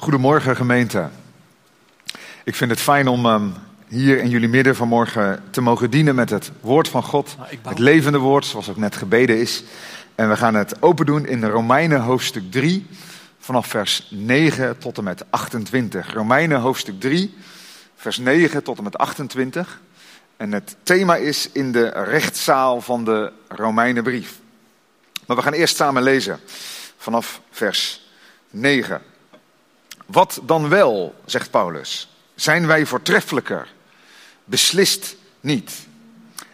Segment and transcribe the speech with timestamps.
[0.00, 1.08] Goedemorgen gemeente.
[2.44, 3.54] Ik vind het fijn om um,
[3.88, 7.34] hier in jullie midden vanmorgen te mogen dienen met het woord van God.
[7.38, 9.62] Nou, Het levende woord, zoals ook net gebeden is.
[10.14, 12.86] En we gaan het open doen in Romeinen hoofdstuk 3,
[13.38, 16.12] vanaf vers 9 tot en met 28.
[16.12, 17.34] Romeinen hoofdstuk 3,
[17.96, 19.80] vers 9 tot en met 28.
[20.36, 24.38] En het thema is in de rechtszaal van de Romeinenbrief.
[25.26, 26.40] Maar we gaan eerst samen lezen
[26.96, 28.08] vanaf vers
[28.50, 29.09] 9.
[30.10, 33.68] Wat dan wel, zegt Paulus, zijn wij voortreffelijker?
[34.44, 35.72] Beslist niet.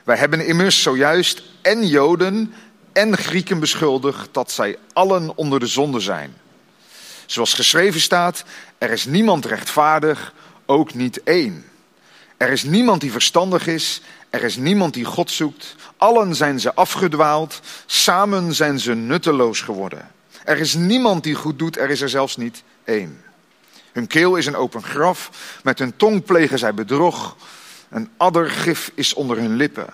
[0.04, 2.54] Wij hebben immers zojuist en Joden
[2.92, 6.34] en Grieken beschuldigd dat zij allen onder de zonde zijn.
[7.26, 8.44] Zoals geschreven staat,
[8.78, 10.32] er is niemand rechtvaardig,
[10.66, 11.64] ook niet één.
[12.36, 14.00] Er is niemand die verstandig is,
[14.30, 15.74] er is niemand die God zoekt.
[15.96, 20.10] Allen zijn ze afgedwaald, samen zijn ze nutteloos geworden.
[20.44, 23.24] Er is niemand die goed doet, er is er zelfs niet één.
[23.96, 25.30] Hun keel is een open graf,
[25.62, 27.36] met hun tong plegen zij bedrog.
[27.88, 29.86] Een addergif is onder hun lippen.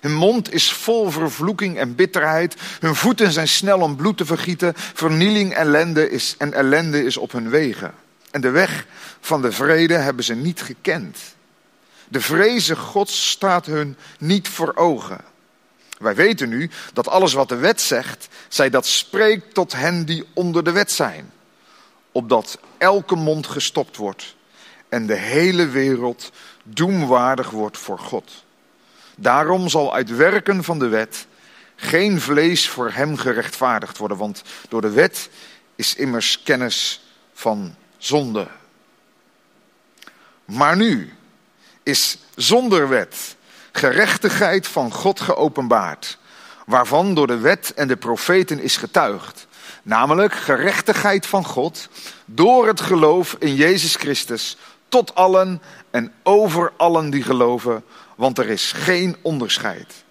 [0.00, 2.54] Hun mond is vol vervloeking en bitterheid.
[2.78, 4.72] Hun voeten zijn snel om bloed te vergieten.
[4.76, 7.94] Vernieling ellende is, en ellende is op hun wegen.
[8.30, 8.86] En de weg
[9.20, 11.18] van de vrede hebben ze niet gekend.
[12.08, 15.20] De vreze Gods staat hun niet voor ogen.
[15.98, 20.24] Wij weten nu dat alles wat de wet zegt, zij dat spreekt tot hen die
[20.34, 21.30] onder de wet zijn.
[22.12, 24.36] Opdat elke mond gestopt wordt
[24.88, 26.30] en de hele wereld
[26.62, 28.44] doemwaardig wordt voor God.
[29.16, 31.26] Daarom zal uit werken van de wet
[31.76, 35.30] geen vlees voor hem gerechtvaardigd worden, want door de wet
[35.76, 38.48] is immers kennis van zonde.
[40.44, 41.14] Maar nu
[41.82, 43.36] is zonder wet
[43.72, 46.18] gerechtigheid van God geopenbaard,
[46.66, 49.46] waarvan door de wet en de profeten is getuigd.
[49.82, 51.88] Namelijk gerechtigheid van God
[52.24, 54.56] door het geloof in Jezus Christus
[54.88, 57.84] tot allen en over allen die geloven,
[58.16, 60.04] want er is geen onderscheid.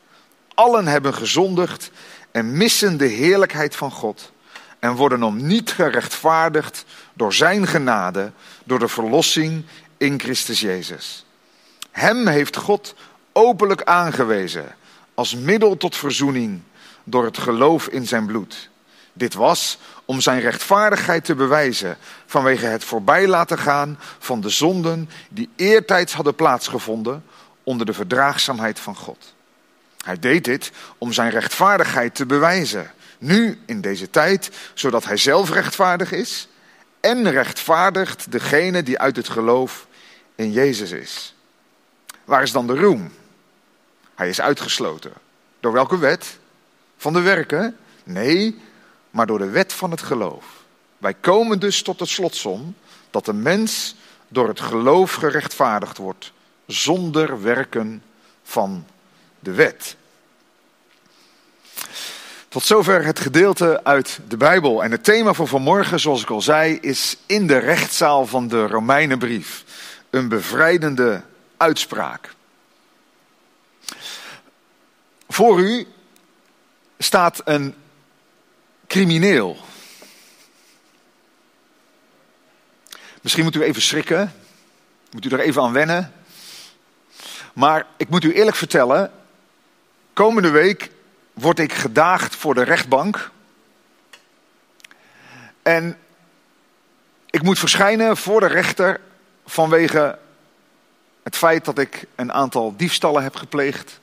[0.53, 1.91] Allen hebben gezondigd
[2.31, 4.31] en missen de heerlijkheid van God
[4.79, 8.31] en worden om niet gerechtvaardigd door Zijn genade,
[8.63, 9.65] door de verlossing
[9.97, 11.25] in Christus Jezus.
[11.91, 12.95] Hem heeft God
[13.31, 14.75] openlijk aangewezen
[15.13, 16.61] als middel tot verzoening
[17.03, 18.69] door het geloof in Zijn bloed.
[19.19, 25.09] Dit was om zijn rechtvaardigheid te bewijzen vanwege het voorbij laten gaan van de zonden
[25.29, 27.23] die eertijds hadden plaatsgevonden
[27.63, 29.33] onder de verdraagzaamheid van God.
[30.05, 35.51] Hij deed dit om zijn rechtvaardigheid te bewijzen, nu in deze tijd, zodat hij zelf
[35.51, 36.47] rechtvaardig is
[36.99, 39.87] en rechtvaardigt degene die uit het geloof
[40.35, 41.35] in Jezus is.
[42.25, 43.11] Waar is dan de roem?
[44.15, 45.13] Hij is uitgesloten.
[45.59, 46.37] Door welke wet?
[46.97, 47.77] Van de werken?
[48.03, 48.67] Nee,
[49.11, 50.45] maar door de wet van het geloof.
[50.97, 52.75] Wij komen dus tot het slotsom
[53.11, 53.95] dat de mens
[54.27, 56.31] door het geloof gerechtvaardigd wordt,
[56.65, 58.03] zonder werken
[58.43, 58.85] van
[59.39, 59.97] de wet.
[62.49, 64.83] Tot zover het gedeelte uit de Bijbel.
[64.83, 68.67] En het thema voor vanmorgen, zoals ik al zei, is in de rechtszaal van de
[68.67, 69.63] Romeinenbrief.
[70.09, 71.21] Een bevrijdende
[71.57, 72.35] uitspraak.
[75.27, 75.87] Voor u
[76.97, 77.75] staat een
[78.89, 79.57] crimineel.
[83.21, 84.33] Misschien moet u even schrikken.
[85.11, 86.13] Moet u er even aan wennen.
[87.53, 89.11] Maar ik moet u eerlijk vertellen.
[90.13, 90.89] Komende week
[91.33, 93.31] word ik gedaagd voor de rechtbank.
[95.61, 95.97] En
[97.29, 98.99] ik moet verschijnen voor de rechter
[99.45, 100.19] vanwege
[101.23, 103.99] het feit dat ik een aantal diefstallen heb gepleegd.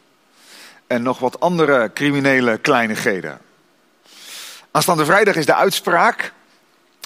[0.87, 3.46] En nog wat andere criminele kleinigheden.
[4.77, 6.33] Aanstaande vrijdag is de uitspraak.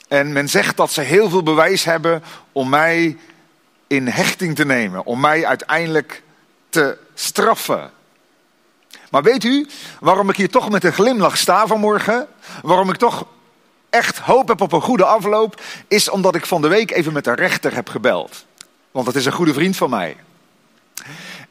[0.08, 2.22] En men zegt dat ze heel veel bewijs hebben
[2.52, 3.18] om mij
[3.86, 5.04] in hechting te nemen.
[5.04, 6.22] Om mij uiteindelijk
[6.68, 7.90] te straffen.
[9.10, 9.68] Maar weet u
[10.00, 12.26] waarom ik hier toch met een glimlach sta vanmorgen?
[12.62, 13.26] Waarom ik toch
[13.90, 15.62] echt hoop heb op een goede afloop?
[15.88, 18.44] Is omdat ik van de week even met de rechter heb gebeld.
[18.90, 20.16] Want dat is een goede vriend van mij.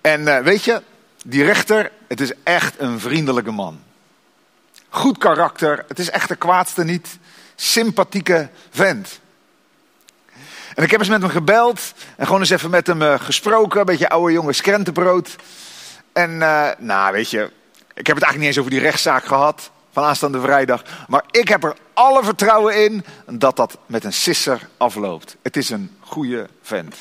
[0.02, 0.82] En uh, weet je,
[1.26, 3.88] die rechter, het is echt een vriendelijke man.
[4.90, 7.18] Goed karakter, het is echt de kwaadste niet.
[7.56, 9.20] Sympathieke vent.
[10.76, 13.80] En ik heb eens met hem gebeld en gewoon eens even met hem uh, gesproken.
[13.80, 15.36] Een beetje oude jongens krentenbrood.
[16.14, 17.52] En uh, nou, weet je,
[17.94, 20.84] ik heb het eigenlijk niet eens over die rechtszaak gehad van aanstaande vrijdag.
[21.08, 25.36] Maar ik heb er alle vertrouwen in dat dat met een sisser afloopt.
[25.42, 26.96] Het is een goede vent.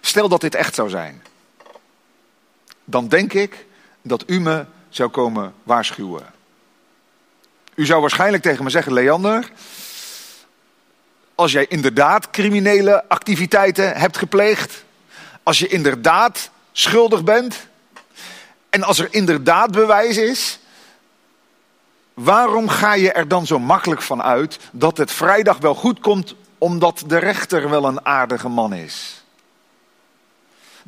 [0.00, 1.22] Stel dat dit echt zou zijn.
[2.84, 3.66] Dan denk ik
[4.02, 6.26] dat u me zou komen waarschuwen.
[7.74, 9.50] U zou waarschijnlijk tegen me zeggen: Leander,
[11.34, 14.84] als jij inderdaad criminele activiteiten hebt gepleegd,
[15.42, 17.56] als je inderdaad schuldig bent
[18.70, 20.58] en als er inderdaad bewijs is,
[22.14, 26.34] waarom ga je er dan zo makkelijk van uit dat het vrijdag wel goed komt
[26.58, 29.19] omdat de rechter wel een aardige man is?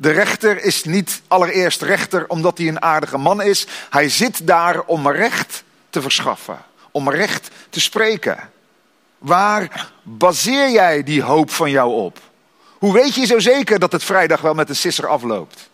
[0.03, 3.67] De rechter is niet allereerst rechter omdat hij een aardige man is.
[3.89, 6.57] Hij zit daar om recht te verschaffen,
[6.91, 8.49] om recht te spreken.
[9.17, 12.19] Waar baseer jij die hoop van jou op?
[12.77, 15.69] Hoe weet je zo zeker dat het vrijdag wel met een sisser afloopt?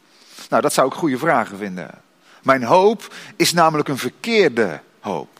[0.49, 2.01] Nou, dat zou ik goede vragen vinden.
[2.43, 5.39] Mijn hoop is namelijk een verkeerde hoop.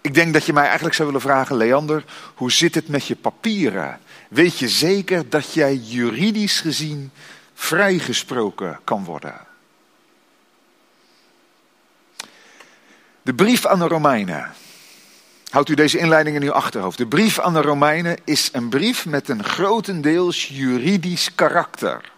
[0.00, 2.04] Ik denk dat je mij eigenlijk zou willen vragen, Leander,
[2.34, 4.00] hoe zit het met je papieren?
[4.28, 7.10] Weet je zeker dat jij juridisch gezien
[7.54, 9.46] vrijgesproken kan worden?
[13.22, 14.52] De brief aan de Romeinen.
[15.50, 16.98] Houdt u deze inleiding in uw achterhoofd.
[16.98, 22.12] De brief aan de Romeinen is een brief met een grotendeels juridisch karakter.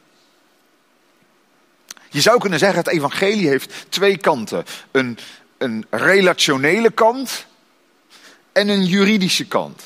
[2.10, 4.64] Je zou kunnen zeggen, het evangelie heeft twee kanten.
[4.90, 5.18] Een,
[5.58, 7.46] een relationele kant
[8.52, 9.82] en een juridische kant.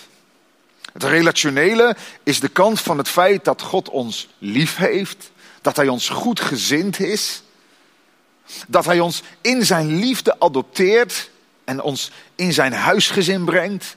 [0.94, 5.30] Het relationele is de kant van het feit dat God ons lief heeft,
[5.62, 7.42] dat Hij ons goed gezind is,
[8.66, 11.30] dat Hij ons in Zijn liefde adopteert
[11.64, 13.96] en ons in Zijn huisgezin brengt,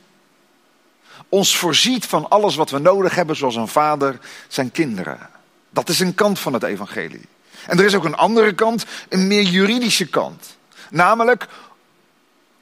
[1.29, 5.29] ons voorziet van alles wat we nodig hebben, zoals een vader zijn kinderen.
[5.69, 7.27] Dat is een kant van het evangelie.
[7.67, 10.57] En er is ook een andere kant, een meer juridische kant.
[10.89, 11.47] Namelijk,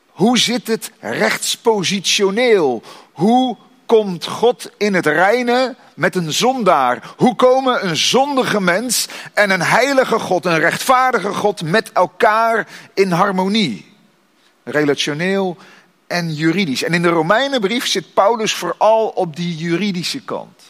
[0.07, 2.83] hoe zit het rechtspositioneel?
[3.11, 7.13] Hoe komt God in het reine met een zondaar?
[7.17, 13.11] Hoe komen een zondige mens en een heilige God, een rechtvaardige God met elkaar in
[13.11, 13.93] harmonie?
[14.63, 15.57] Relationeel
[16.07, 16.83] en juridisch.
[16.83, 20.61] En in de Romeinenbrief zit Paulus vooral op die juridische kant.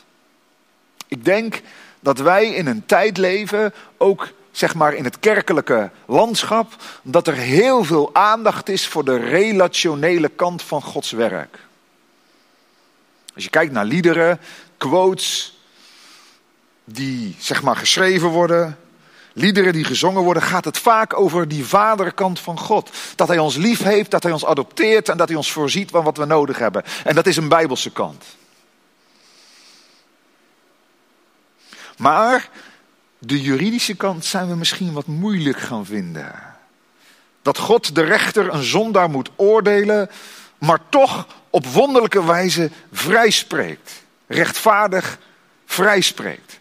[1.08, 1.62] Ik denk
[2.00, 7.34] dat wij in een tijd leven, ook zeg maar in het kerkelijke landschap, dat er
[7.34, 11.60] heel veel aandacht is voor de relationele kant van Gods werk.
[13.36, 14.40] Als je kijkt naar liederen,
[14.78, 15.60] quotes
[16.86, 18.78] die zeg maar geschreven worden,
[19.34, 22.90] liederen die gezongen worden, gaat het vaak over die vaderkant van God.
[23.16, 26.04] Dat Hij ons lief heeft, dat Hij ons adopteert en dat Hij ons voorziet van
[26.04, 26.84] wat we nodig hebben.
[27.04, 28.24] En dat is een bijbelse kant.
[31.98, 32.50] Maar
[33.18, 36.34] de juridische kant zijn we misschien wat moeilijk gaan vinden.
[37.42, 40.10] Dat God de rechter een zondaar moet oordelen,
[40.58, 44.04] maar toch op wonderlijke wijze vrijspreekt.
[44.28, 45.18] Rechtvaardig
[45.66, 46.60] vrijspreekt.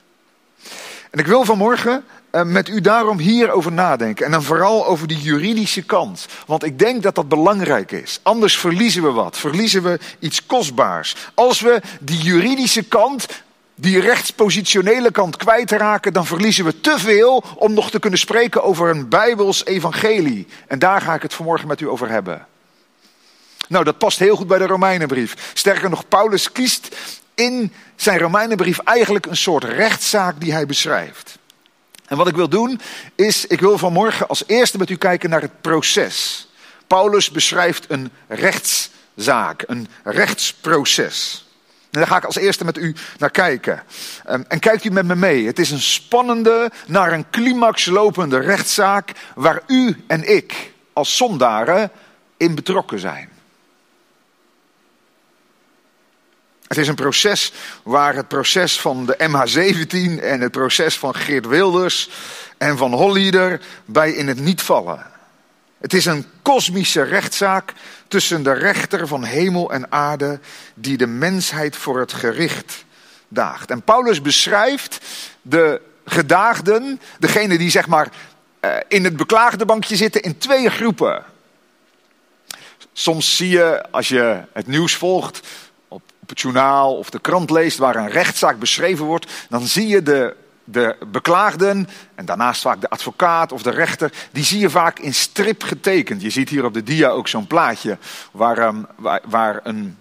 [1.10, 4.26] En ik wil vanmorgen eh, met u daarom hierover nadenken.
[4.26, 6.26] En dan vooral over die juridische kant.
[6.46, 8.20] Want ik denk dat dat belangrijk is.
[8.22, 9.38] Anders verliezen we wat.
[9.38, 11.16] Verliezen we iets kostbaars.
[11.34, 13.26] Als we die juridische kant
[13.74, 18.90] die rechtspositionele kant kwijtraken, dan verliezen we te veel om nog te kunnen spreken over
[18.90, 20.46] een Bijbels evangelie.
[20.66, 22.46] En daar ga ik het vanmorgen met u over hebben.
[23.68, 25.52] Nou, dat past heel goed bij de Romeinenbrief.
[25.54, 26.96] Sterker nog, Paulus kiest
[27.34, 31.38] in zijn Romeinenbrief eigenlijk een soort rechtszaak die hij beschrijft.
[32.06, 32.80] En wat ik wil doen,
[33.14, 36.48] is, ik wil vanmorgen als eerste met u kijken naar het proces.
[36.86, 41.48] Paulus beschrijft een rechtszaak, een rechtsproces.
[41.90, 43.82] En daar ga ik als eerste met u naar kijken.
[44.24, 45.46] Ehm, en kijkt u met me mee.
[45.46, 51.90] Het is een spannende, naar een climax lopende rechtszaak waar u en ik als zondaren
[52.36, 53.33] in betrokken zijn.
[56.74, 57.52] Het is een proces
[57.82, 62.10] waar het proces van de MH17 en het proces van Geert Wilders
[62.58, 65.06] en van Hollieder bij in het niet vallen.
[65.80, 67.72] Het is een kosmische rechtszaak
[68.08, 70.40] tussen de rechter van hemel en aarde
[70.74, 72.84] die de mensheid voor het gericht
[73.28, 73.70] daagt.
[73.70, 75.00] En Paulus beschrijft
[75.42, 78.08] de gedaagden, degene die zeg maar
[78.60, 81.24] eh, in het beklaagde bankje zitten, in twee groepen.
[82.92, 85.40] Soms zie je, als je het nieuws volgt,
[86.24, 90.02] op het journaal of de krant leest waar een rechtszaak beschreven wordt, dan zie je
[90.02, 94.98] de de beklaagden en daarnaast vaak de advocaat of de rechter, die zie je vaak
[94.98, 96.22] in strip getekend.
[96.22, 97.98] Je ziet hier op de dia ook zo'n plaatje
[98.32, 98.82] waar, ehm,
[99.24, 99.96] waar, een,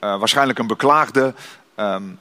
[0.00, 1.34] uh, waarschijnlijk een beklaagde
[1.76, 2.18] um,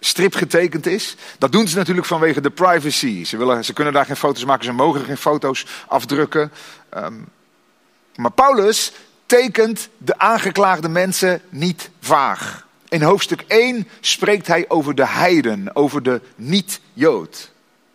[0.00, 1.16] strip getekend is.
[1.38, 3.24] Dat doen ze natuurlijk vanwege de privacy.
[3.24, 6.52] Ze, willen, ze kunnen daar geen foto's maken, ze mogen geen foto's afdrukken.
[6.96, 7.28] Um,
[8.14, 8.92] maar Paulus
[9.26, 12.65] tekent de aangeklaagde mensen niet vaag.
[12.88, 17.50] In hoofdstuk 1 spreekt hij over de heiden, over de niet-Jood.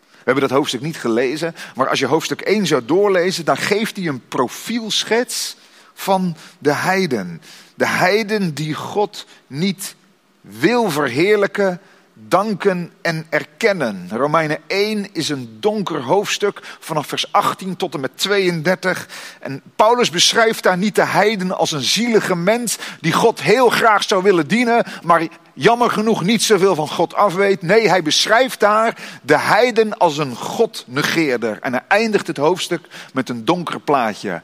[0.10, 3.96] We hebben dat hoofdstuk niet gelezen, maar als je hoofdstuk 1 zou doorlezen, dan geeft
[3.96, 5.56] hij een profielschets
[5.94, 7.42] van de heiden.
[7.76, 9.96] De heiden die God niet
[10.42, 11.82] wil verheerlijken,
[12.28, 14.10] danken en erkennen.
[14.10, 19.08] Romeinen 1 is een donker hoofdstuk vanaf vers 18 tot en met 32.
[19.40, 24.04] En Paulus beschrijft daar niet de heiden als een zielige mens die God heel graag
[24.04, 27.62] zou willen dienen, maar jammer genoeg niet zoveel van God afweet.
[27.62, 31.58] Nee, hij beschrijft daar de heiden als een God-negeerder.
[31.62, 34.42] En hij eindigt het hoofdstuk met een donker plaatje.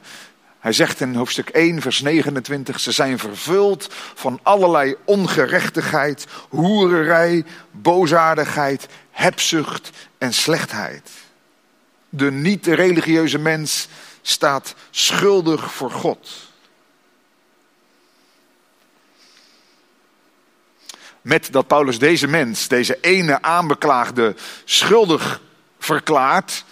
[0.58, 8.86] Hij zegt in hoofdstuk 1, vers 29, ze zijn vervuld van allerlei ongerechtigheid, hoererij, boosaardigheid,
[9.10, 11.10] hebzucht en slechtheid.
[12.08, 13.88] De niet-religieuze mens
[14.22, 16.46] staat schuldig voor God.
[21.22, 24.34] Met dat Paulus deze mens, deze ene aanbeklaagde,
[24.64, 25.40] schuldig
[25.78, 26.64] verklaart,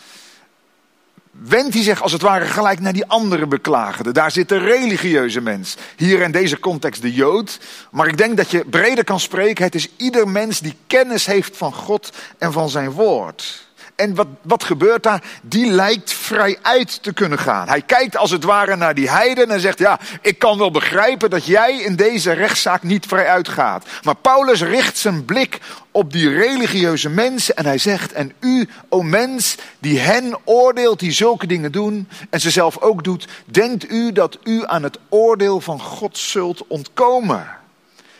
[1.43, 4.13] wendt hij zich als het ware gelijk naar die andere beklagende.
[4.13, 5.77] Daar zit de religieuze mens.
[5.97, 7.59] Hier in deze context de Jood.
[7.91, 9.65] Maar ik denk dat je breder kan spreken.
[9.65, 13.66] Het is ieder mens die kennis heeft van God en van zijn woord.
[13.97, 15.23] En wat, wat gebeurt daar?
[15.43, 17.69] Die lijkt vrij uit te kunnen gaan.
[17.69, 21.31] Hij kijkt als het ware naar die heiden en zegt: Ja, ik kan wel begrijpen
[21.31, 23.87] dat jij in deze rechtszaak niet vrij uitgaat.
[24.03, 25.59] Maar Paulus richt zijn blik
[25.91, 31.13] op die religieuze mensen en hij zegt: En u, o mens, die hen oordeelt die
[31.13, 35.61] zulke dingen doen en ze zelf ook doet, denkt u dat u aan het oordeel
[35.61, 37.47] van God zult ontkomen?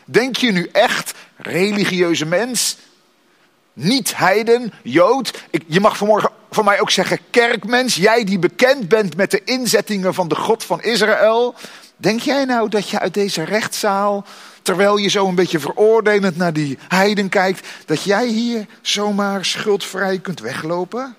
[0.05, 2.77] Denk je nu echt, religieuze mens,
[3.77, 5.45] niet heiden, jood.
[5.51, 7.95] Ik, je mag vanmorgen van mij ook zeggen kerkmens.
[7.95, 11.55] Jij die bekend bent met de inzettingen van de God van Israël.
[11.97, 14.27] Denk jij nou dat je uit deze rechtszaal,
[14.63, 20.19] terwijl je zo een beetje veroordelend naar die heiden kijkt, dat jij hier zomaar schuldvrij
[20.19, 21.17] kunt weglopen?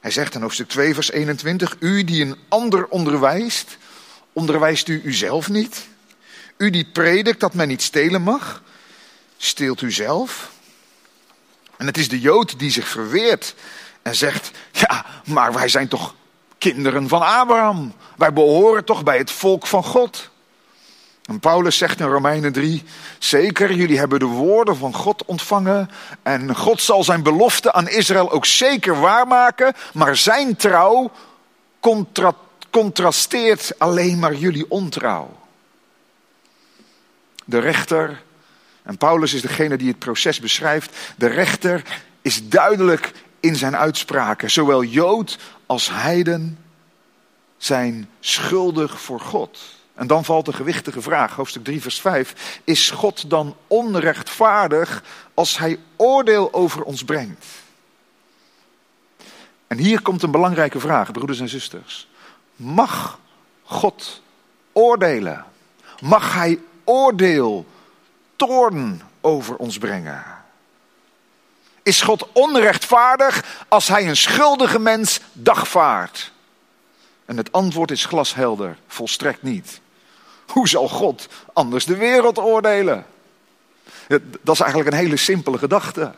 [0.00, 3.76] Hij zegt in hoofdstuk 2, vers 21, u die een ander onderwijst,
[4.32, 5.86] onderwijst u uzelf niet?
[6.56, 8.62] U die predikt dat men niet stelen mag,
[9.36, 10.56] steelt u zelf?
[11.78, 13.54] En het is de Jood die zich verweert
[14.02, 16.14] en zegt: Ja, maar wij zijn toch
[16.58, 17.92] kinderen van Abraham.
[18.16, 20.30] Wij behoren toch bij het volk van God.
[21.24, 22.84] En Paulus zegt in Romeinen 3:
[23.18, 25.90] Zeker, jullie hebben de woorden van God ontvangen.
[26.22, 29.74] En God zal zijn belofte aan Israël ook zeker waarmaken.
[29.92, 31.10] Maar zijn trouw
[31.80, 32.34] contra
[32.70, 35.36] contrasteert alleen maar jullie ontrouw.
[37.44, 38.22] De rechter
[38.88, 40.96] en Paulus is degene die het proces beschrijft.
[41.16, 41.82] De rechter
[42.22, 44.50] is duidelijk in zijn uitspraken.
[44.50, 46.58] Zowel Jood als Heiden
[47.56, 49.58] zijn schuldig voor God.
[49.94, 52.60] En dan valt de gewichtige vraag, hoofdstuk 3, vers 5.
[52.64, 55.02] Is God dan onrechtvaardig
[55.34, 57.46] als hij oordeel over ons brengt?
[59.66, 62.08] En hier komt een belangrijke vraag, broeders en zusters.
[62.56, 63.18] Mag
[63.62, 64.22] God
[64.72, 65.44] oordelen?
[66.00, 67.66] Mag hij oordeel
[68.38, 70.24] toorn over ons brengen?
[71.82, 76.32] Is God onrechtvaardig als hij een schuldige mens dagvaart?
[77.24, 79.80] En het antwoord is glashelder, volstrekt niet.
[80.46, 83.06] Hoe zal God anders de wereld oordelen?
[84.42, 86.12] Dat is eigenlijk een hele simpele gedachte.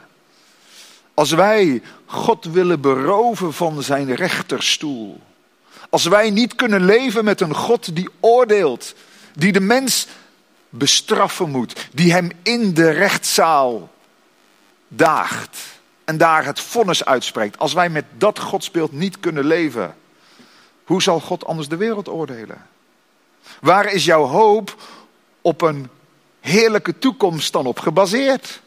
[1.14, 5.20] Als wij God willen beroven van zijn rechterstoel,
[5.90, 8.94] als wij niet kunnen leven met een God die oordeelt,
[9.34, 10.06] die de mens
[10.70, 13.90] bestraffen moet, die hem in de rechtszaal
[14.88, 15.58] daagt
[16.04, 17.58] en daar het vonnis uitspreekt.
[17.58, 19.96] Als wij met dat godsbeeld niet kunnen leven,
[20.84, 22.66] hoe zal God anders de wereld oordelen?
[23.60, 24.76] Waar is jouw hoop
[25.40, 25.88] op een
[26.40, 28.60] heerlijke toekomst dan op gebaseerd?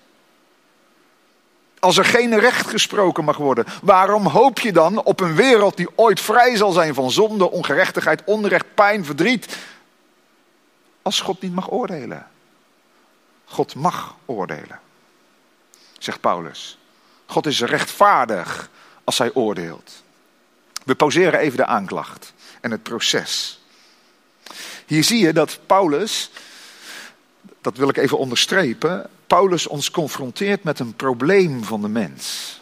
[1.80, 5.90] Als er geen recht gesproken mag worden, waarom hoop je dan op een wereld die
[5.96, 9.58] ooit vrij zal zijn van zonde, ongerechtigheid, onrecht, pijn, verdriet,
[11.04, 12.28] als God niet mag oordelen.
[13.46, 14.80] God mag oordelen,
[15.98, 16.78] zegt Paulus.
[17.26, 18.70] God is rechtvaardig
[19.04, 20.04] als hij oordeelt.
[20.86, 23.62] We pauzeren even de aanklacht en het proces.
[24.86, 26.30] Hier zie je dat Paulus,
[27.62, 32.60] dat wil ik even onderstrepen, Paulus ons confronteert met een probleem van de mens.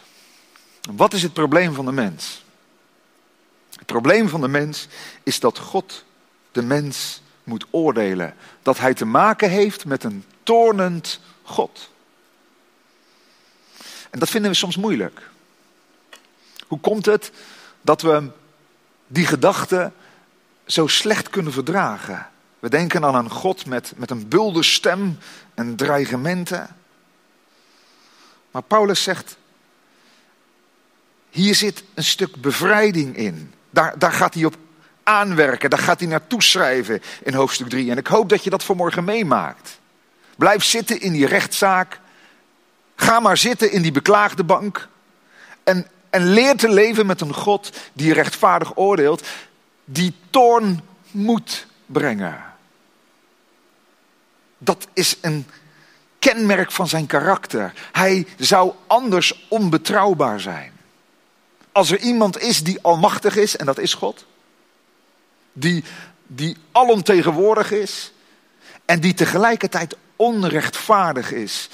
[0.94, 2.44] Wat is het probleem van de mens?
[3.76, 4.86] Het probleem van de mens
[5.22, 6.04] is dat God
[6.52, 8.34] de mens moet oordelen.
[8.62, 11.90] Dat hij te maken heeft met een toornend God.
[14.10, 15.30] En dat vinden we soms moeilijk.
[16.66, 17.32] Hoe komt het
[17.80, 18.30] dat we
[19.06, 19.92] die gedachte
[20.66, 22.30] zo slecht kunnen verdragen?
[22.58, 25.18] We denken aan een God met, met een bulde stem
[25.54, 26.76] en dreigementen.
[28.50, 29.36] Maar Paulus zegt,
[31.30, 33.54] hier zit een stuk bevrijding in.
[33.70, 34.56] Daar, daar gaat hij op
[35.04, 35.70] aanwerken.
[35.70, 37.90] Daar gaat hij naartoe schrijven in hoofdstuk 3.
[37.90, 39.80] En ik hoop dat je dat vanmorgen meemaakt.
[40.36, 42.00] Blijf zitten in die rechtszaak.
[42.96, 44.88] Ga maar zitten in die beklaagde bank.
[45.64, 49.26] En, en leer te leven met een God die rechtvaardig oordeelt.
[49.84, 50.80] Die toorn
[51.10, 52.42] moet brengen.
[54.58, 55.46] Dat is een
[56.18, 57.72] kenmerk van zijn karakter.
[57.92, 60.72] Hij zou anders onbetrouwbaar zijn.
[61.72, 64.26] Als er iemand is die almachtig is, en dat is God,
[65.52, 65.84] die,
[66.26, 68.12] die alomtegenwoordig is
[68.84, 71.68] en die tegelijkertijd onrechtvaardig is,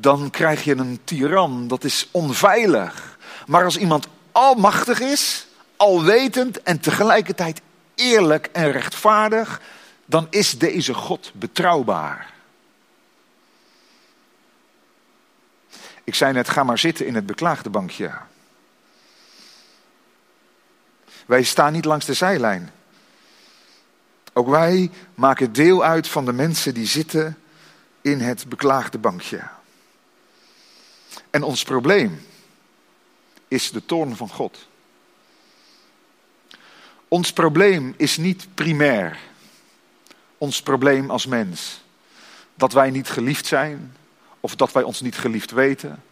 [0.00, 1.68] dan krijg je een tiran.
[1.68, 3.18] Dat is onveilig.
[3.46, 7.60] Maar als iemand almachtig is, alwetend en tegelijkertijd
[7.94, 9.60] eerlijk en rechtvaardig,
[10.04, 12.30] dan is deze God betrouwbaar.
[16.04, 18.10] Ik zei net, ga maar zitten in het beklaagde bankje.
[21.32, 22.70] Wij staan niet langs de zijlijn.
[24.32, 27.38] Ook wij maken deel uit van de mensen die zitten
[28.00, 29.42] in het beklaagde bankje.
[31.30, 32.26] En ons probleem
[33.48, 34.68] is de toorn van God.
[37.08, 39.18] Ons probleem is niet primair.
[40.38, 41.82] Ons probleem als mens.
[42.54, 43.96] Dat wij niet geliefd zijn,
[44.40, 46.02] of dat wij ons niet geliefd weten,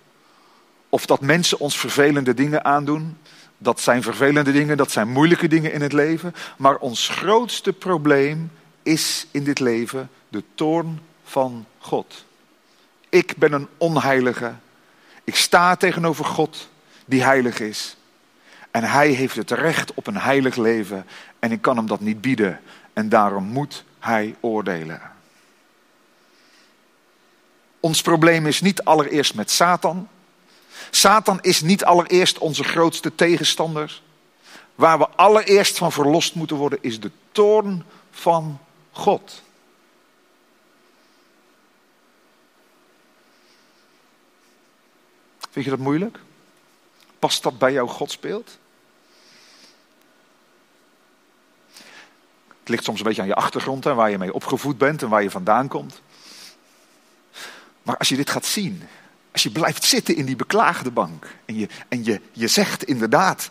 [0.88, 3.18] of dat mensen ons vervelende dingen aandoen.
[3.62, 6.34] Dat zijn vervelende dingen, dat zijn moeilijke dingen in het leven.
[6.56, 8.50] Maar ons grootste probleem
[8.82, 12.24] is in dit leven de toorn van God.
[13.08, 14.54] Ik ben een onheilige.
[15.24, 16.68] Ik sta tegenover God
[17.04, 17.96] die heilig is.
[18.70, 21.06] En hij heeft het recht op een heilig leven
[21.38, 22.60] en ik kan hem dat niet bieden.
[22.92, 25.00] En daarom moet hij oordelen.
[27.80, 30.08] Ons probleem is niet allereerst met Satan.
[30.90, 34.02] Satan is niet allereerst onze grootste tegenstander.
[34.74, 38.58] Waar we allereerst van verlost moeten worden is de toorn van
[38.90, 39.42] God.
[45.50, 46.18] Vind je dat moeilijk?
[47.18, 48.58] Past dat bij jouw godsbeeld?
[52.58, 55.08] Het ligt soms een beetje aan je achtergrond en waar je mee opgevoed bent en
[55.08, 56.00] waar je vandaan komt.
[57.82, 58.88] Maar als je dit gaat zien,
[59.32, 63.48] als je blijft zitten in die beklaagde bank en je, en je, je zegt inderdaad,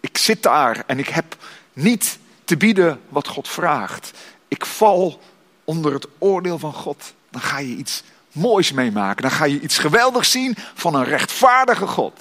[0.00, 1.36] ik zit daar en ik heb
[1.72, 4.10] niet te bieden wat God vraagt.
[4.48, 5.20] Ik val
[5.64, 7.14] onder het oordeel van God.
[7.30, 9.22] Dan ga je iets moois meemaken.
[9.22, 12.20] Dan ga je iets geweldigs zien van een rechtvaardige God.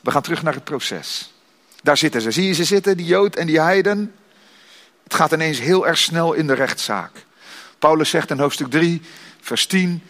[0.00, 1.32] We gaan terug naar het proces.
[1.82, 2.30] Daar zitten ze.
[2.30, 4.14] Zie je ze zitten, die Jood en die Heiden?
[5.04, 7.26] Het gaat ineens heel erg snel in de rechtszaak.
[7.78, 9.02] Paulus zegt in hoofdstuk 3,
[9.40, 10.02] vers 10.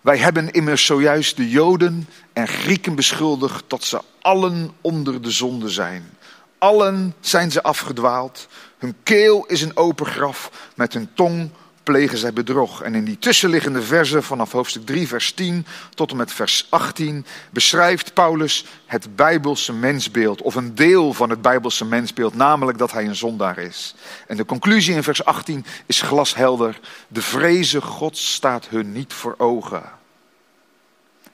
[0.00, 5.68] Wij hebben immers zojuist de Joden en Grieken beschuldigd dat ze allen onder de zonde
[5.68, 6.10] zijn.
[6.58, 8.48] Allen zijn ze afgedwaald.
[8.78, 10.70] Hun keel is een open graf.
[10.74, 11.50] Met hun tong
[11.82, 12.82] plegen zij bedrog.
[12.82, 17.26] En in die tussenliggende versen vanaf hoofdstuk 3, vers 10 tot en met vers 18
[17.50, 23.06] beschrijft Paulus het Bijbelse mensbeeld, of een deel van het Bijbelse mensbeeld, namelijk dat hij
[23.06, 23.94] een zondaar is.
[24.26, 26.80] En de conclusie in vers 18 is glashelder.
[27.08, 29.82] De vreze God staat hun niet voor ogen.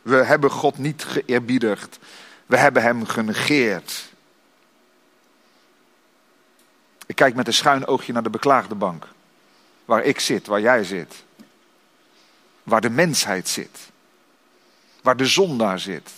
[0.02, 1.98] We hebben God niet geëerbiedigd.
[2.46, 4.08] We hebben hem genegeerd.
[7.06, 9.06] Ik kijk met een schuin oogje naar de beklaagde bank.
[9.88, 11.14] Waar ik zit, waar jij zit.
[12.62, 13.90] Waar de mensheid zit.
[15.03, 16.11] Waar de zondaar zit.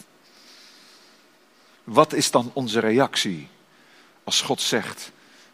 [1.85, 3.49] Wat is dan onze reactie
[4.25, 5.11] als God zegt: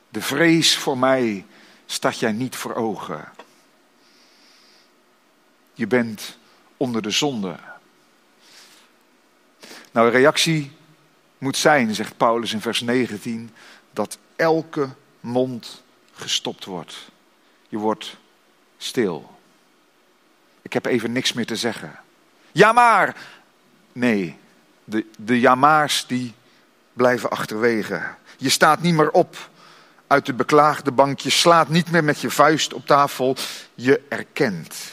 [0.08, 1.46] De vrees voor mij
[1.86, 3.32] staat jij niet voor ogen?
[5.74, 6.38] Je bent
[6.76, 7.58] onder de zonde.
[9.92, 10.72] Nou, de reactie
[11.38, 13.50] moet zijn, zegt Paulus in vers 19,
[13.90, 14.88] dat elke
[15.20, 17.14] mond gestopt wordt.
[17.76, 18.16] Je wordt
[18.76, 19.38] stil.
[20.62, 21.98] Ik heb even niks meer te zeggen.
[22.52, 23.16] Ja maar!
[23.92, 24.38] Nee,
[24.84, 26.34] de, de jamaars die
[26.92, 28.02] blijven achterwege.
[28.36, 29.50] Je staat niet meer op
[30.06, 31.20] uit de beklaagde bank.
[31.20, 33.36] Je slaat niet meer met je vuist op tafel.
[33.74, 34.92] Je erkent.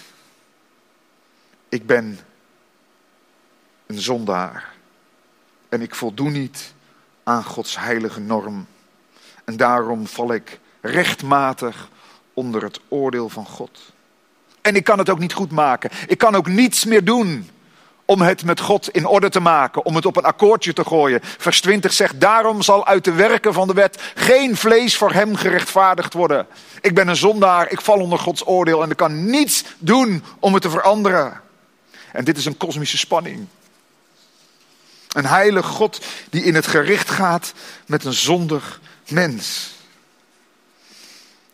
[1.69, 2.19] Ik ben
[3.85, 4.73] een zondaar.
[5.69, 6.73] En ik voldoen niet
[7.23, 8.67] aan Gods heilige norm.
[9.43, 11.91] En daarom val ik rechtmatig
[12.33, 13.79] onder het oordeel van God.
[14.61, 15.89] En ik kan het ook niet goed maken.
[16.07, 17.49] Ik kan ook niets meer doen
[18.05, 21.19] om het met God in orde te maken, om het op een akkoordje te gooien.
[21.21, 25.35] Vers 20 zegt, daarom zal uit de werken van de wet geen vlees voor hem
[25.35, 26.47] gerechtvaardigd worden.
[26.81, 30.53] Ik ben een zondaar, ik val onder Gods oordeel en ik kan niets doen om
[30.53, 31.41] het te veranderen.
[32.11, 33.47] En dit is een kosmische spanning.
[35.09, 37.53] Een heilig God die in het gericht gaat
[37.85, 39.72] met een zondig mens.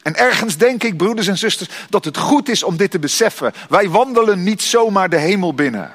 [0.01, 3.53] En ergens denk ik, broeders en zusters, dat het goed is om dit te beseffen.
[3.69, 5.91] Wij wandelen niet zomaar de hemel binnen.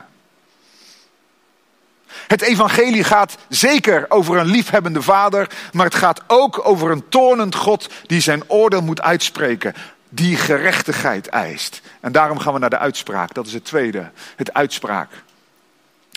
[2.27, 7.55] Het evangelie gaat zeker over een liefhebbende vader, maar het gaat ook over een toornend
[7.55, 9.75] God die zijn oordeel moet uitspreken,
[10.09, 11.81] die gerechtigheid eist.
[12.01, 13.35] En daarom gaan we naar de uitspraak.
[13.35, 15.11] Dat is het tweede, het uitspraak.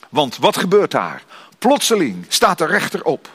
[0.10, 1.24] Want wat gebeurt daar?
[1.60, 3.30] Plotseling staat de rechter op.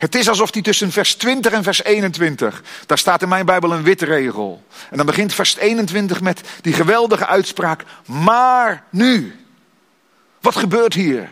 [0.00, 3.72] Het is alsof hij tussen vers 20 en vers 21, daar staat in mijn Bijbel
[3.72, 4.64] een wit regel.
[4.90, 9.40] En dan begint vers 21 met die geweldige uitspraak, maar nu.
[10.40, 11.30] Wat gebeurt hier?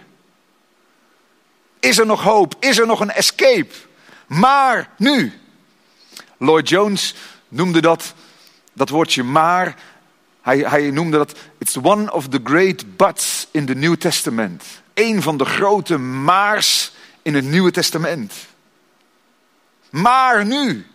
[1.80, 2.54] Is er nog hoop?
[2.60, 3.74] Is er nog een escape?
[4.26, 5.32] Maar nu.
[6.38, 7.14] Lloyd Jones
[7.48, 8.14] noemde dat,
[8.72, 9.76] dat woordje maar,
[10.42, 14.64] hij, hij noemde dat, it's one of the great buts in the New Testament.
[14.94, 18.32] Een van de grote maars in het Nieuwe Testament.
[19.90, 20.86] Maar nu.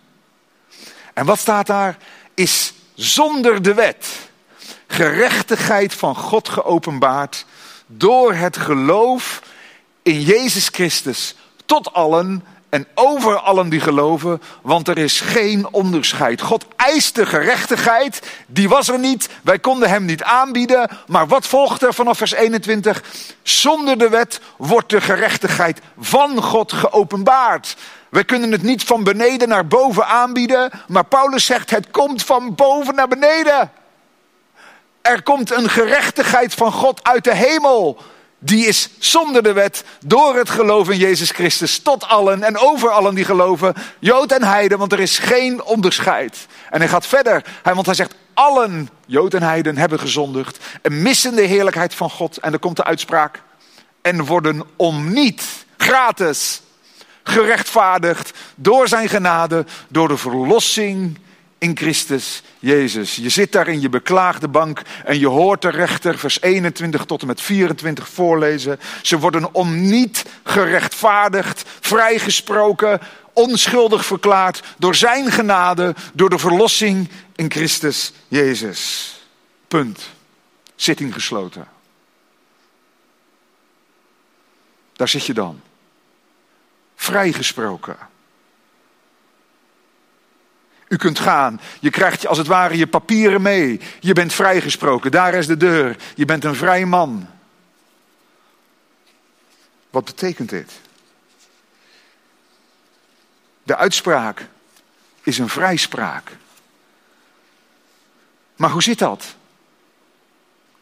[1.14, 1.96] En wat staat daar?
[2.34, 4.08] Is zonder de wet
[4.86, 7.46] gerechtigheid van God geopenbaard
[7.86, 9.42] door het geloof
[10.02, 11.34] in Jezus Christus
[11.66, 16.40] tot allen en over allen die geloven, want er is geen onderscheid.
[16.40, 21.46] God eist de gerechtigheid, die was er niet, wij konden hem niet aanbieden, maar wat
[21.46, 23.02] volgt er vanaf vers 21?
[23.42, 27.76] Zonder de wet wordt de gerechtigheid van God geopenbaard.
[28.08, 32.54] We kunnen het niet van beneden naar boven aanbieden, maar Paulus zegt het komt van
[32.54, 33.70] boven naar beneden.
[35.02, 38.02] Er komt een gerechtigheid van God uit de hemel
[38.44, 42.90] die is zonder de wet, door het geloof in Jezus Christus, tot allen en over
[42.90, 46.46] allen die geloven, Jood en Heiden, want er is geen onderscheid.
[46.70, 51.36] En hij gaat verder, want hij zegt, allen, Jood en Heiden, hebben gezondigd en missen
[51.36, 52.38] de heerlijkheid van God.
[52.38, 53.42] En dan komt de uitspraak,
[54.02, 55.44] en worden om niet,
[55.76, 56.60] gratis,
[57.22, 61.18] gerechtvaardigd door zijn genade, door de verlossing
[61.64, 63.16] in Christus Jezus.
[63.16, 67.20] Je zit daar in je beklaagde bank en je hoort de rechter vers 21 tot
[67.20, 68.80] en met 24 voorlezen.
[69.02, 73.00] Ze worden om niet gerechtvaardigd, vrijgesproken,
[73.32, 79.12] onschuldig verklaard door zijn genade, door de verlossing in Christus Jezus.
[79.68, 80.02] Punt.
[80.74, 81.68] Zitting gesloten.
[84.92, 85.60] Daar zit je dan.
[86.94, 87.96] Vrijgesproken.
[90.94, 91.60] U kunt gaan.
[91.80, 93.80] Je krijgt als het ware je papieren mee.
[94.00, 95.10] Je bent vrijgesproken.
[95.10, 95.96] Daar is de deur.
[96.14, 97.28] Je bent een vrij man.
[99.90, 100.72] Wat betekent dit?
[103.62, 104.48] De uitspraak
[105.22, 106.36] is een vrijspraak.
[108.56, 109.34] Maar hoe zit dat?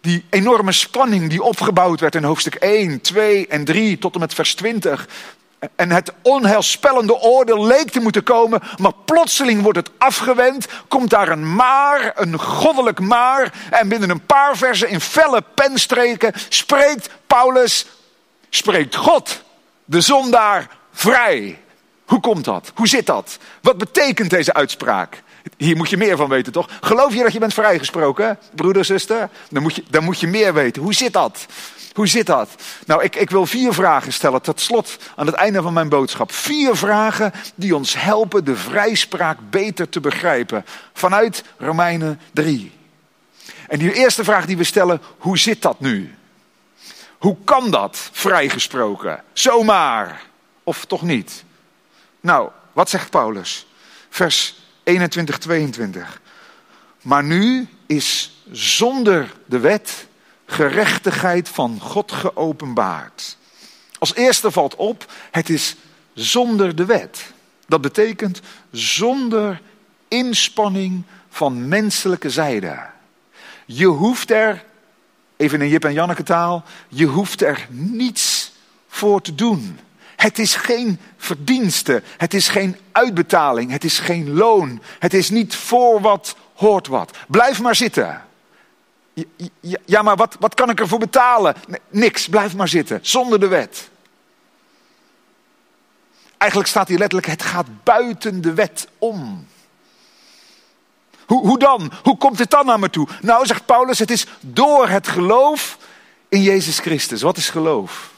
[0.01, 4.35] Die enorme spanning die opgebouwd werd in hoofdstuk 1, 2 en 3 tot en met
[4.35, 5.09] vers 20
[5.77, 11.29] en het onheilspellende oordeel leek te moeten komen, maar plotseling wordt het afgewend, komt daar
[11.29, 17.87] een maar, een goddelijk maar, en binnen een paar versen in felle penstreken spreekt Paulus,
[18.51, 19.43] spreekt God,
[19.85, 21.59] de zondaar, vrij.
[22.05, 22.73] Hoe komt dat?
[22.75, 23.39] Hoe zit dat?
[23.61, 25.23] Wat betekent deze uitspraak?
[25.57, 26.69] Hier moet je meer van weten, toch?
[26.81, 29.29] Geloof je dat je bent vrijgesproken, broeder, zuster?
[29.51, 30.83] Dan moet je, dan moet je meer weten.
[30.83, 31.47] Hoe zit dat?
[31.93, 32.49] Hoe zit dat?
[32.87, 36.33] Nou, ik, ik wil vier vragen stellen tot slot aan het einde van mijn boodschap.
[36.33, 40.65] Vier vragen die ons helpen de vrijspraak beter te begrijpen.
[40.93, 42.73] Vanuit Romeinen 3.
[43.69, 46.15] En die eerste vraag die we stellen, hoe zit dat nu?
[47.19, 49.23] Hoe kan dat, vrijgesproken?
[49.33, 50.23] Zomaar.
[50.63, 51.45] Of toch niet?
[52.21, 53.67] Nou, wat zegt Paulus?
[54.11, 56.21] Vers 21, 22.
[57.03, 60.07] Maar nu is zonder de wet
[60.53, 63.37] gerechtigheid van God geopenbaard.
[63.99, 65.77] Als eerste valt op, het is
[66.15, 67.33] zonder de wet.
[67.67, 69.61] Dat betekent zonder
[70.09, 72.79] inspanning van menselijke zijde.
[73.67, 74.65] Je hoeft er,
[75.37, 78.53] even in Jip en Janneke taal, je hoeft er niets
[78.89, 79.79] voor te doen.
[80.17, 85.55] Het is geen verdienste, het is geen uitbetaling, het is geen loon, het is niet
[85.55, 87.19] voor wat hoort wat.
[87.29, 88.31] Blijf maar zitten.
[89.85, 91.55] Ja, maar wat, wat kan ik ervoor betalen?
[91.89, 93.91] niks, blijf maar zitten, zonder de wet.
[96.39, 99.47] Eigenlijk staat hier letterlijk, het gaat buiten de wet om.
[101.27, 101.93] Hoe, hoe dan?
[102.03, 103.09] Hoe komt het dan naar me toe?
[103.21, 105.79] Nou, zegt Paulus, het is door het geloof
[106.29, 107.23] in Jezus Christus.
[107.23, 108.11] Wat is geloof?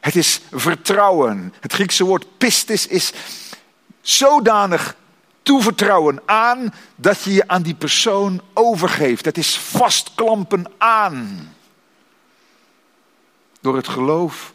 [0.00, 1.54] Het is vertrouwen.
[1.60, 3.12] Het Griekse woord pistis is
[4.00, 4.96] zodanig
[5.50, 9.24] toevertrouwen aan dat je je aan die persoon overgeeft.
[9.24, 11.54] Het is vastklampen aan.
[13.60, 14.52] Door het geloof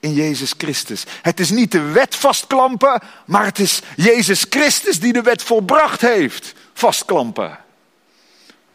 [0.00, 1.04] in Jezus Christus.
[1.22, 6.00] Het is niet de wet vastklampen, maar het is Jezus Christus die de wet volbracht
[6.00, 6.54] heeft.
[6.72, 7.58] Vastklampen.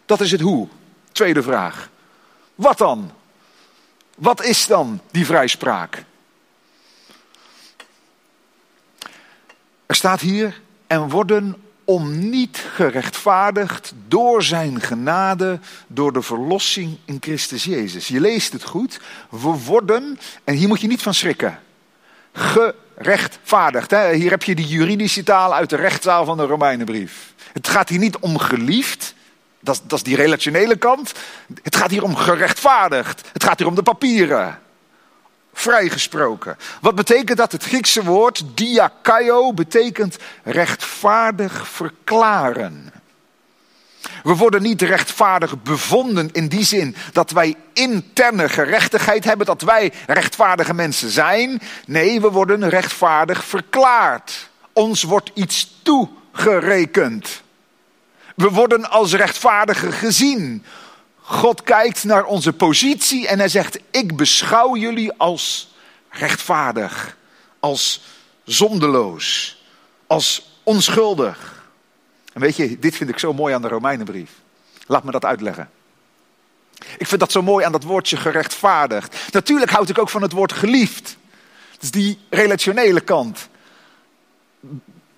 [0.06, 0.68] Dat is het hoe.
[1.12, 1.90] Tweede vraag.
[2.56, 3.12] Wat dan?
[4.16, 6.04] Wat is dan die vrijspraak?
[9.86, 17.18] Er staat hier, en worden om niet gerechtvaardigd door zijn genade, door de verlossing in
[17.20, 18.08] Christus Jezus.
[18.08, 19.00] Je leest het goed.
[19.30, 21.60] We worden, en hier moet je niet van schrikken,
[22.34, 23.92] gerechtvaardigd.
[23.92, 24.14] Hè?
[24.14, 27.34] Hier heb je die juridische taal uit de rechtszaal van de Romeinenbrief.
[27.54, 29.14] Het gaat hier niet om geliefd,
[29.60, 31.14] dat, dat is die relationele kant.
[31.64, 33.22] Het gaat hier om gerechtvaardigd.
[33.34, 34.60] Het gaat hier om de papieren.
[35.58, 36.58] Vrijgesproken.
[36.82, 37.52] Wat betekent dat?
[37.52, 42.94] Het Griekse woord diakaio betekent rechtvaardig verklaren.
[44.24, 49.92] We worden niet rechtvaardig bevonden in die zin dat wij interne gerechtigheid hebben, dat wij
[50.08, 51.62] rechtvaardige mensen zijn.
[51.86, 54.50] Nee, we worden rechtvaardig verklaard.
[54.74, 57.42] Ons wordt iets toegerekend.
[58.36, 60.66] We worden als rechtvaardigen gezien.
[61.28, 65.74] God kijkt naar onze positie en hij zegt: Ik beschouw jullie als
[66.10, 67.18] rechtvaardig,
[67.60, 68.02] als
[68.44, 69.58] zondeloos,
[70.08, 71.64] als onschuldig.
[72.34, 74.32] En weet je, dit vind ik zo mooi aan de Romeinenbrief.
[74.88, 75.70] Laat me dat uitleggen.
[76.98, 79.16] Ik vind dat zo mooi aan dat woordje gerechtvaardigd.
[79.32, 81.18] Natuurlijk houd ik ook van het woord geliefd.
[81.72, 83.50] Dat is die relationele kant.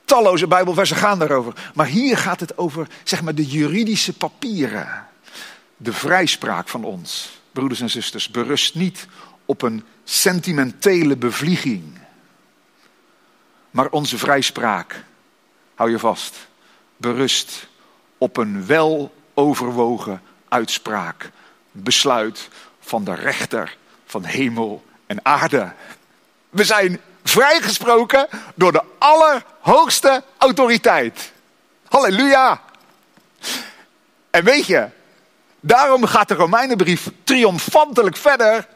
[0.06, 1.54] Talloze Bijbelversen gaan daarover.
[1.74, 5.07] Maar hier gaat het over zeg maar, de juridische papieren.
[5.78, 9.08] De vrijspraak van ons, broeders en zusters, berust niet
[9.46, 12.00] op een sentimentele bevlieging.
[13.72, 15.04] Maar onze vrijspraak,
[15.76, 16.48] hou je vast,
[16.98, 17.68] berust
[18.18, 21.32] op een weloverwogen uitspraak,
[21.72, 25.72] besluit van de rechter van hemel en aarde.
[26.50, 31.32] We zijn vrijgesproken door de allerhoogste autoriteit.
[31.88, 32.62] Halleluja!
[34.30, 34.90] En weet je,
[35.68, 38.68] daarom gaat de Romeinenbrief triomfantelijk verder.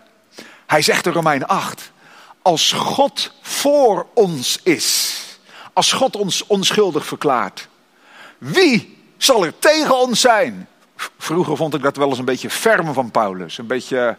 [0.68, 1.92] Hij zegt in Romeinen 8,
[2.42, 5.20] als God voor ons is,
[5.74, 7.68] als God ons onschuldig verklaart,
[8.38, 10.68] wie zal er tegen ons zijn?
[11.18, 13.58] Vroeger vond ik dat wel eens een beetje ferm van Paulus.
[13.58, 14.18] Een beetje,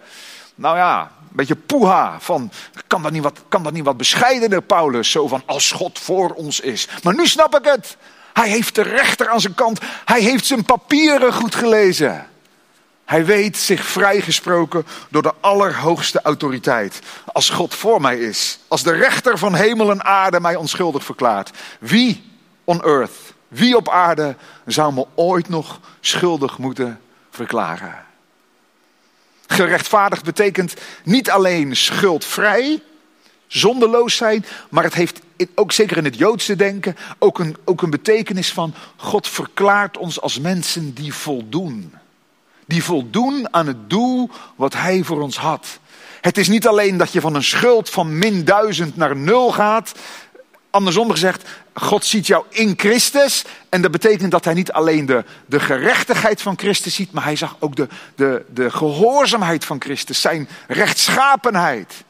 [0.55, 2.21] nou ja, een beetje poeha.
[2.21, 2.51] Van,
[2.87, 5.11] kan dat, niet wat, kan dat niet wat bescheidener, Paulus?
[5.11, 6.89] Zo van, als God voor ons is.
[7.03, 7.97] Maar nu snap ik het.
[8.33, 9.81] Hij heeft de rechter aan zijn kant.
[10.05, 12.27] Hij heeft zijn papieren goed gelezen.
[13.13, 16.99] Hij weet zich vrijgesproken door de allerhoogste autoriteit.
[17.33, 18.59] Als God voor mij is.
[18.69, 21.51] Als de rechter van hemel en aarde mij onschuldig verklaart.
[21.79, 22.31] Wie
[22.65, 28.05] on earth, wie op aarde zou me ooit nog schuldig moeten verklaren?
[29.47, 32.83] Gerechtvaardigd betekent niet alleen schuldvrij,
[33.47, 35.21] zonderloos zijn, maar het heeft
[35.55, 40.21] ook zeker in het Joodse denken ook een, ook een betekenis van God verklaart ons
[40.21, 42.01] als mensen die voldoen.
[42.73, 45.79] Die voldoen aan het doel wat Hij voor ons had.
[46.21, 49.93] Het is niet alleen dat je van een schuld van min duizend naar nul gaat.
[50.71, 53.45] Andersom gezegd, God ziet jou in Christus.
[53.69, 57.37] En dat betekent dat hij niet alleen de, de gerechtigheid van Christus ziet, maar hij
[57.37, 62.05] zag ook de, de, de gehoorzaamheid van Christus, zijn rechtschapenheid,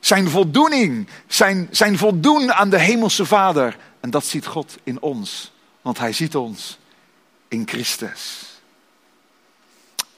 [0.00, 3.76] zijn voldoening, zijn, zijn voldoen aan de Hemelse Vader.
[4.00, 6.78] En dat ziet God in ons, want hij ziet ons
[7.48, 8.51] in Christus.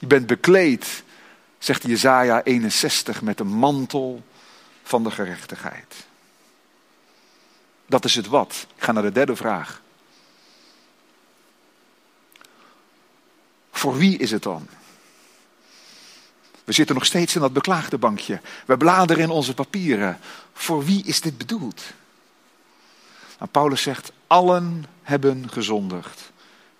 [0.05, 1.03] Je bent bekleed,
[1.57, 4.23] zegt Jezaja 61, met een mantel
[4.83, 5.95] van de gerechtigheid.
[7.85, 8.67] Dat is het wat.
[8.75, 9.81] Ik ga naar de derde vraag.
[13.71, 14.67] Voor wie is het dan?
[16.63, 18.41] We zitten nog steeds in dat beklaagde bankje.
[18.65, 20.19] We bladeren in onze papieren.
[20.53, 21.81] Voor wie is dit bedoeld?
[23.37, 26.31] Nou, Paulus zegt: allen hebben gezondigd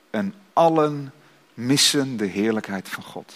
[0.10, 1.14] en allen
[1.56, 3.34] missen de heerlijkheid van God.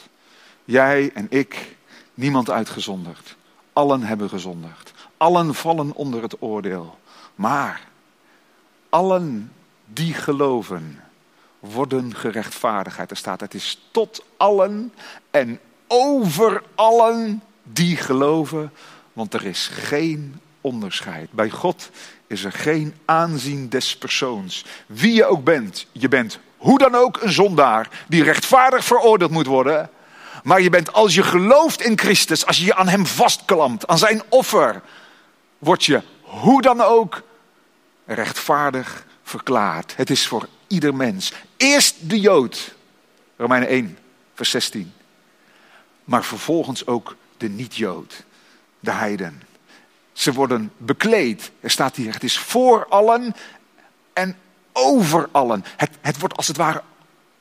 [0.65, 1.75] Jij en ik,
[2.13, 3.35] niemand uitgezonderd.
[3.73, 4.91] Allen hebben gezondigd.
[5.17, 6.97] Allen vallen onder het oordeel.
[7.35, 7.87] Maar
[8.89, 9.51] allen
[9.85, 11.01] die geloven
[11.59, 13.11] worden gerechtvaardigd.
[13.11, 14.93] Er staat, het is tot allen
[15.31, 18.71] en over allen die geloven,
[19.13, 21.31] want er is geen onderscheid.
[21.31, 21.89] Bij God
[22.27, 24.65] is er geen aanzien des persoons.
[24.85, 29.45] Wie je ook bent, je bent hoe dan ook een zondaar die rechtvaardig veroordeeld moet
[29.45, 29.89] worden.
[30.43, 33.97] Maar je bent als je gelooft in Christus, als je je aan Hem vastklampt, aan
[33.97, 34.81] Zijn offer,
[35.57, 37.21] word je hoe dan ook
[38.05, 39.95] rechtvaardig verklaard.
[39.95, 41.33] Het is voor ieder mens.
[41.57, 42.75] Eerst de Jood,
[43.37, 43.97] Romeinen 1,
[44.33, 44.93] vers 16.
[46.03, 48.23] Maar vervolgens ook de niet-Jood,
[48.79, 49.41] de heiden.
[50.13, 51.51] Ze worden bekleed.
[51.59, 53.35] Er staat hier, het is voor allen
[54.13, 54.37] en
[54.79, 55.65] over allen.
[55.77, 56.81] Het, het wordt als het ware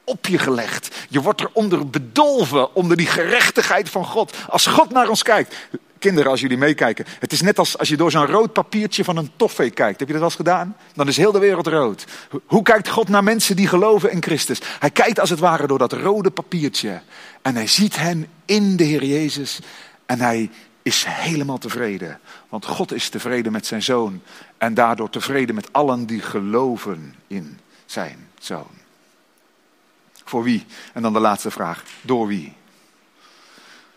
[0.09, 0.97] op je gelegd.
[1.09, 4.37] Je wordt eronder bedolven, onder die gerechtigheid van God.
[4.49, 5.55] Als God naar ons kijkt.
[5.99, 7.05] Kinderen, als jullie meekijken.
[7.19, 9.99] Het is net als als je door zo'n rood papiertje van een toffee kijkt.
[9.99, 10.77] Heb je dat wel eens gedaan?
[10.95, 12.05] Dan is heel de wereld rood.
[12.47, 14.61] Hoe kijkt God naar mensen die geloven in Christus?
[14.79, 17.01] Hij kijkt als het ware door dat rode papiertje.
[17.43, 19.61] En hij ziet hen in de Heer Jezus.
[20.07, 20.51] En hij
[20.89, 22.21] is helemaal tevreden.
[22.49, 24.23] Want God is tevreden met zijn zoon.
[24.59, 28.71] En daardoor tevreden met allen die geloven in zijn zoon.
[30.25, 30.67] Voor wie?
[30.93, 31.85] En dan de laatste vraag.
[32.01, 32.53] Door wie?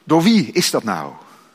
[0.03, 1.13] Door wie is dat nou?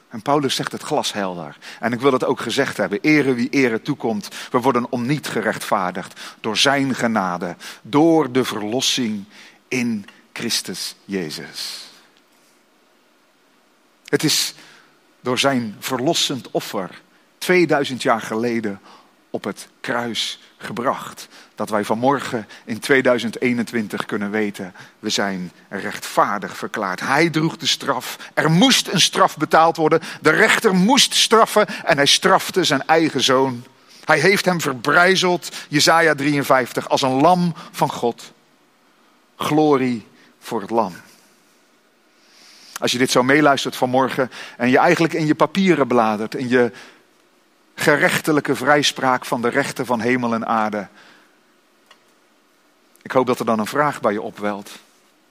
[0.08, 1.56] En Paulus zegt het glashelder.
[1.80, 3.00] En ik wil het ook gezegd hebben.
[3.00, 4.28] Ere wie ere toekomt.
[4.50, 6.20] We worden om niet gerechtvaardigd.
[6.40, 7.56] Door zijn genade.
[7.82, 9.24] Door de verlossing
[9.68, 11.84] in Christus Jezus.
[14.04, 14.54] Het is
[15.26, 17.02] door zijn verlossend offer
[17.38, 18.80] 2000 jaar geleden
[19.30, 21.28] op het kruis gebracht.
[21.54, 27.00] Dat wij vanmorgen in 2021 kunnen weten, we zijn rechtvaardig verklaard.
[27.00, 28.16] Hij droeg de straf.
[28.34, 30.00] Er moest een straf betaald worden.
[30.20, 33.64] De rechter moest straffen en hij strafte zijn eigen zoon.
[34.04, 38.32] Hij heeft hem verbrijzeld, Jesaja 53, als een lam van God.
[39.36, 40.06] Glorie
[40.38, 40.94] voor het lam.
[42.78, 46.72] Als je dit zo meeluistert vanmorgen en je eigenlijk in je papieren bladert, in je
[47.74, 50.88] gerechtelijke vrijspraak van de rechten van hemel en aarde.
[53.02, 54.70] Ik hoop dat er dan een vraag bij je opwelt.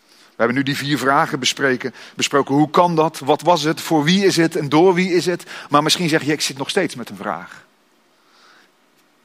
[0.07, 2.55] We hebben nu die vier vragen bespreken, besproken.
[2.55, 3.19] Hoe kan dat?
[3.19, 3.81] Wat was het?
[3.81, 4.55] Voor wie is het?
[4.55, 5.43] En door wie is het?
[5.69, 7.65] Maar misschien zeg je, ik zit nog steeds met een vraag.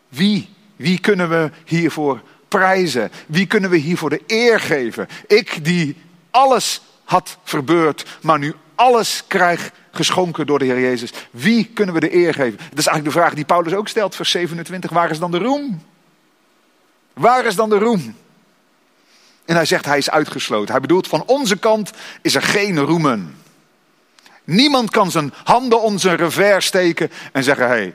[0.09, 0.48] Wie?
[0.76, 3.11] Wie kunnen we hiervoor prijzen?
[3.26, 5.09] Wie kunnen we hiervoor de eer geven?
[5.26, 5.96] Ik die
[6.30, 6.80] alles
[7.11, 11.12] had verbeurd, maar nu alles krijg geschonken door de Heer Jezus.
[11.31, 12.57] Wie kunnen we de eer geven?
[12.57, 14.90] Dat is eigenlijk de vraag die Paulus ook stelt, vers 27.
[14.90, 15.83] Waar is dan de roem?
[17.12, 18.16] Waar is dan de roem?
[19.44, 20.70] En hij zegt, hij is uitgesloten.
[20.70, 21.90] Hij bedoelt, van onze kant
[22.23, 23.37] is er geen roemen.
[24.44, 27.94] Niemand kan zijn handen om zijn revers steken en zeggen, hé, hey,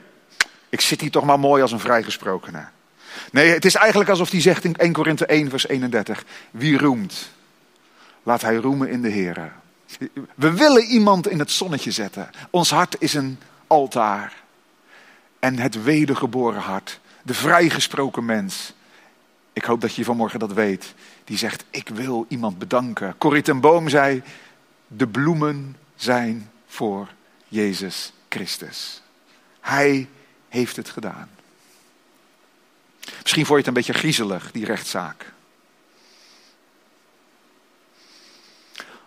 [0.68, 2.64] ik zit hier toch maar mooi als een vrijgesprokene.
[3.32, 7.34] Nee, het is eigenlijk alsof hij zegt in 1 Korinthe 1, vers 31, wie roemt,
[8.26, 9.52] laat hij roemen in de Heer.
[10.34, 12.30] We willen iemand in het zonnetje zetten.
[12.50, 14.32] Ons hart is een altaar.
[15.38, 18.72] En het wedergeboren hart, de vrijgesproken mens.
[19.52, 20.94] Ik hoop dat je vanmorgen dat weet.
[21.24, 23.14] Die zegt, ik wil iemand bedanken.
[23.18, 24.22] Corrie ten Boom zei,
[24.86, 27.08] de bloemen zijn voor
[27.48, 29.02] Jezus Christus.
[29.60, 30.08] Hij
[30.48, 31.28] heeft het gedaan.
[33.22, 35.34] Misschien vond je het een beetje griezelig, die rechtszaak.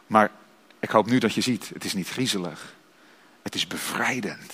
[0.10, 0.32] Maar
[0.80, 2.76] ik hoop nu dat je ziet, het is niet griezelig.
[3.42, 4.54] Het is bevrijdend.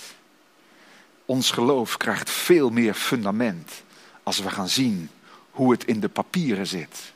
[1.25, 3.83] Ons geloof krijgt veel meer fundament
[4.23, 5.09] als we gaan zien
[5.51, 7.13] hoe het in de papieren zit.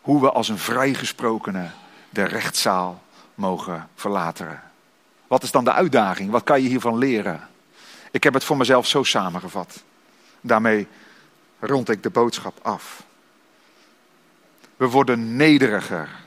[0.00, 1.70] Hoe we als een vrijgesprokene
[2.10, 3.02] de rechtszaal
[3.34, 4.62] mogen verlaten.
[5.26, 6.30] Wat is dan de uitdaging?
[6.30, 7.48] Wat kan je hiervan leren?
[8.10, 9.82] Ik heb het voor mezelf zo samengevat.
[10.40, 10.86] Daarmee
[11.58, 13.02] rond ik de boodschap af.
[14.76, 16.26] We worden nederiger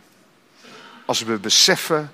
[1.11, 2.11] als we beseffen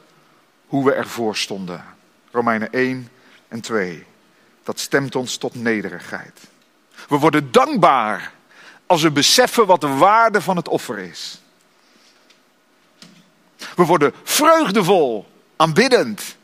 [0.67, 1.85] hoe we ervoor stonden.
[2.31, 3.09] Romeinen 1
[3.47, 4.05] en 2.
[4.63, 6.39] Dat stemt ons tot nederigheid.
[7.07, 8.31] We worden dankbaar
[8.85, 11.41] als we beseffen wat de waarde van het offer is.
[13.75, 16.37] We worden vreugdevol, aanbiddend,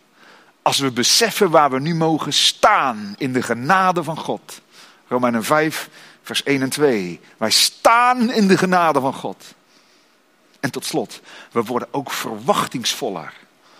[0.62, 4.62] als we beseffen waar we nu mogen staan in de genade van God.
[5.08, 5.90] Romeinen 5,
[6.24, 7.20] vers 1 en 2.
[7.38, 9.54] Wij staan in de genade van God.
[10.64, 11.22] En tot slot,
[11.52, 13.34] we worden ook verwachtingsvoller.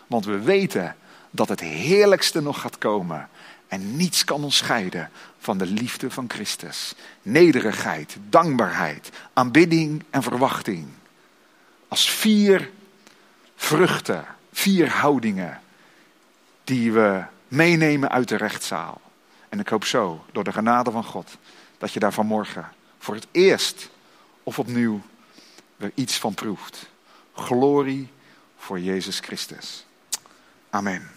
[0.08, 0.96] Want we weten
[1.32, 3.30] dat het heerlijkste nog gaat komen.
[3.68, 6.96] En niets kan ons scheiden van de liefde van Christus.
[7.22, 10.88] Nederigheid, dankbaarheid, aanbidding en verwachting.
[11.88, 12.72] Als vier
[13.56, 15.62] vruchten, vier houdingen
[16.64, 19.02] die we meenemen uit de rechtszaal.
[19.50, 21.38] En ik hoop zo, door de genade van God,
[21.78, 23.90] dat je daar vanmorgen voor het eerst
[24.44, 25.02] of opnieuw
[25.84, 26.90] er iets van proeft.
[27.36, 28.10] Glorie
[28.58, 29.86] voor Jezus Christus.
[30.70, 31.12] Amen.